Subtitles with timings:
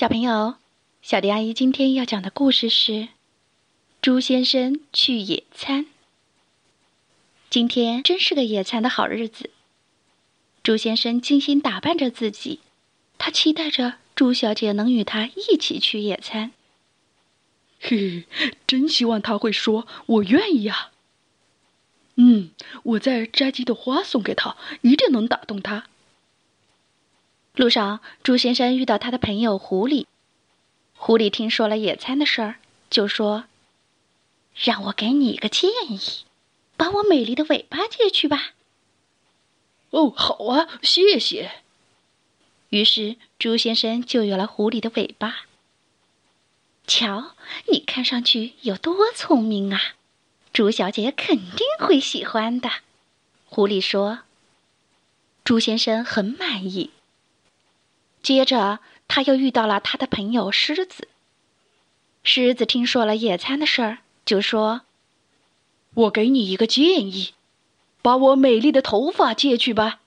[0.00, 0.54] 小朋友，
[1.02, 2.92] 小迪阿姨今天要讲的故事是
[4.00, 5.84] 《猪先生去野餐》。
[7.50, 9.50] 今天真是个野餐的好日子。
[10.62, 12.60] 猪先生精心打扮着自己，
[13.18, 16.52] 他期待着猪小姐能与他一起去野餐。
[17.78, 20.92] 嘿嘿，真希望他会说“我愿意啊”。
[22.16, 22.52] 嗯，
[22.84, 25.89] 我再摘几朵花送给他，一定能打动他。
[27.54, 30.06] 路上，猪先生遇到他的朋友狐狸。
[30.94, 32.56] 狐狸听说了野餐的事儿，
[32.88, 33.44] 就说
[34.54, 36.24] ：“让我给你一个建议，
[36.76, 38.52] 把我美丽的尾巴借去吧。”
[39.90, 41.50] 哦，好啊，谢谢。
[42.68, 45.46] 于是，猪先生就有了狐狸的尾巴。
[46.86, 47.34] 瞧，
[47.66, 49.80] 你看上去有多聪明啊！
[50.52, 52.70] 猪小姐肯定会喜欢的。
[53.46, 54.20] 狐狸说
[55.42, 56.90] ：“猪先生很满意。”
[58.22, 61.08] 接着，他又遇到了他的朋友狮子。
[62.22, 64.82] 狮子听说了野餐的事儿，就说
[65.94, 67.32] ：“我给你一个建议，
[68.02, 70.00] 把我美丽的头发借去吧。”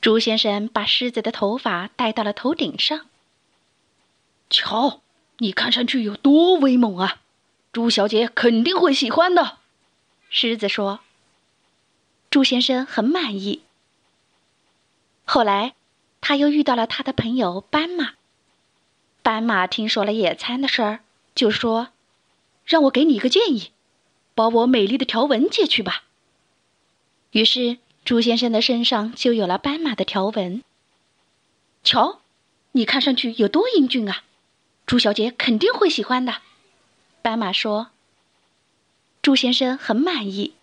[0.00, 3.06] 猪先生把狮子的头发戴到了头顶上。
[4.48, 5.00] 瞧，
[5.38, 7.20] 你看上去有多威猛啊！
[7.72, 9.58] 猪小姐肯定会喜欢的。
[10.30, 11.00] 狮子说
[12.30, 13.62] ：“猪先生很满意。”
[15.26, 15.74] 后来。
[16.22, 18.14] 他又遇到了他的朋友斑马。
[19.22, 21.00] 斑马听说了野餐的事儿，
[21.34, 21.88] 就说
[22.64, 23.72] ：“让我给你一个建议，
[24.34, 26.04] 把我美丽的条纹借去吧。”
[27.32, 30.62] 于是，猪先生的身上就有了斑马的条纹。
[31.82, 32.20] 瞧，
[32.72, 34.22] 你看上去有多英俊啊！
[34.86, 36.36] 猪小姐肯定会喜欢的。
[37.20, 37.88] 斑马说
[39.22, 40.54] ：“猪先生很满意，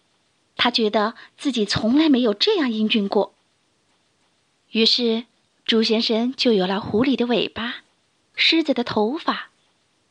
[0.55, 3.33] 他觉得自己从来没有这样英俊过。”
[4.71, 5.25] 于是。
[5.69, 7.83] 猪先生就有了狐狸的尾巴、
[8.33, 9.49] 狮子的头发、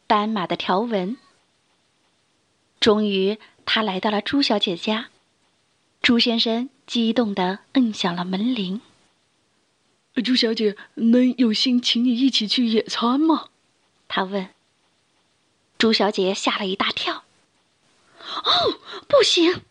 [0.06, 1.16] 斑马的条纹。
[2.78, 5.08] 终于，他来到了猪小姐家。
[6.00, 8.80] 猪先生激动地摁响了门铃。
[10.24, 13.48] 猪小姐，能有幸请你一起去野餐吗？
[14.06, 14.50] 他问。
[15.76, 17.24] 猪小姐吓了一大跳。
[18.44, 19.62] 哦，不行！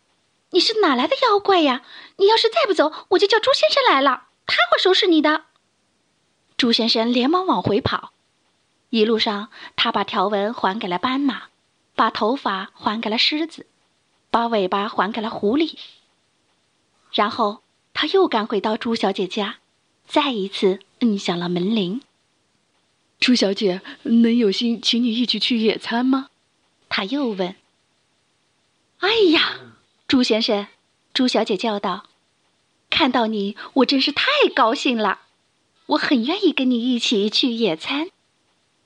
[0.49, 1.85] 你是哪来的妖怪呀？
[2.17, 5.45] 你要是再不走，我就叫猪先生来了，他会收拾你的。
[6.57, 8.13] 猪先生连忙往回跑，
[8.89, 11.43] 一路上他把条纹还给了斑马，
[11.95, 13.67] 把头发还给了狮子，
[14.31, 15.75] 把尾巴还给了狐狸。
[17.13, 17.61] 然后
[17.93, 19.57] 他又赶回到朱小姐家，
[20.07, 22.01] 再一次摁响了门铃。
[23.19, 26.29] 朱小姐，能有心请你一起去野餐吗？
[26.89, 27.55] 他又问。
[28.99, 29.59] 哎呀，
[30.07, 30.65] 朱先生，
[31.13, 32.05] 朱小姐叫道
[32.89, 34.25] ：“看到你，我真是太
[34.55, 35.21] 高兴了。”
[35.87, 38.09] 我很愿意跟你一起去野餐。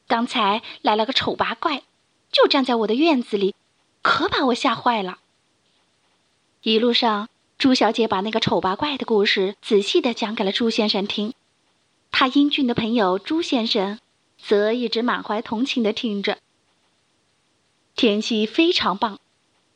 [0.07, 1.83] 刚才来了个丑八怪，
[2.31, 3.55] 就站在我的院子里，
[4.01, 5.19] 可把我吓坏了。
[6.63, 11.33] 一路上，朱小姐把那个丑八怪的故事仔细的讲给了朱先生听。
[12.11, 13.99] 他英俊的朋友朱先生，
[14.37, 16.37] 则一直满怀同情的听着。
[17.95, 19.19] 天气非常棒，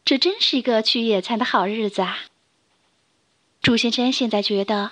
[0.03, 2.19] 这真是一个去野餐的好日子啊！
[3.61, 4.91] 朱先生现在觉得。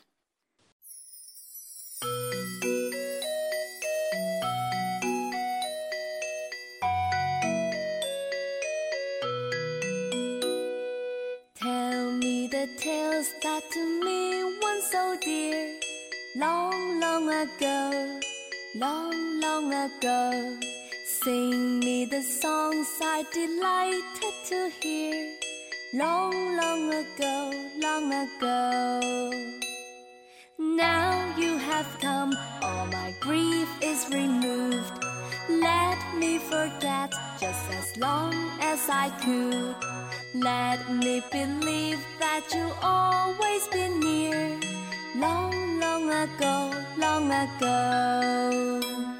[19.87, 20.57] Ago
[21.05, 25.19] sing me the songs i delighted to hear
[25.93, 27.37] long long ago
[27.85, 29.31] long ago
[30.59, 35.05] now you have come all my grief is removed
[35.49, 39.75] let me forget just as long as i could
[40.33, 44.57] let me believe that you'll always be near.
[45.15, 49.10] Long, long ago, long ago.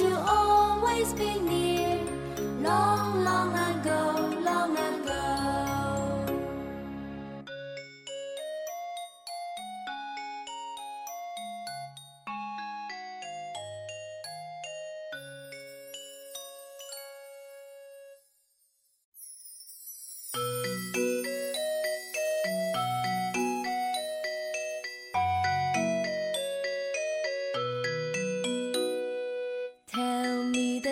[0.00, 1.98] you always be near.
[2.60, 3.15] Long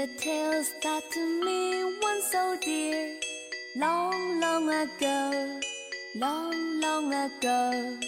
[0.05, 3.19] the tales that to me once so dear,
[3.75, 5.61] long, long ago,
[6.17, 7.99] long, long ago.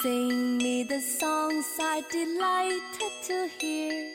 [0.00, 4.14] Sing me the songs I delighted to hear,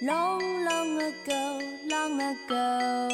[0.00, 1.60] long, long ago,
[1.90, 3.08] long ago.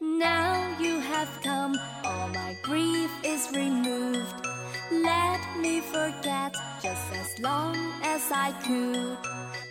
[0.00, 1.74] Now you have come,
[2.04, 4.46] all my grief is removed.
[4.92, 7.74] Let me forget just as long
[8.04, 9.18] as I could.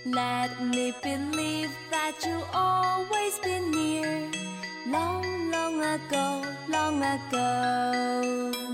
[0.05, 1.71] Let me believe
[2.05, 4.29] that you always been near.
[4.85, 8.64] Long long ago long ago.